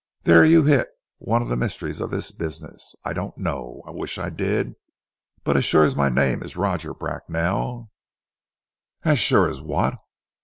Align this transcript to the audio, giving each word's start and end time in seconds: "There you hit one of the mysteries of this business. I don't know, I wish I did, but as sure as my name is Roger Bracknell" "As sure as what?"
"There 0.23 0.43
you 0.43 0.63
hit 0.63 0.87
one 1.19 1.43
of 1.43 1.47
the 1.47 1.55
mysteries 1.55 2.01
of 2.01 2.09
this 2.09 2.31
business. 2.31 2.95
I 3.05 3.13
don't 3.13 3.37
know, 3.37 3.83
I 3.85 3.91
wish 3.91 4.17
I 4.17 4.31
did, 4.31 4.73
but 5.43 5.55
as 5.55 5.63
sure 5.63 5.83
as 5.83 5.95
my 5.95 6.09
name 6.09 6.41
is 6.41 6.57
Roger 6.57 6.95
Bracknell" 6.95 7.91
"As 9.11 9.19
sure 9.19 9.47
as 9.47 9.61
what?" 9.61 9.99